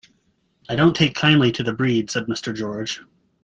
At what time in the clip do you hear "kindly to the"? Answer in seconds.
1.13-1.73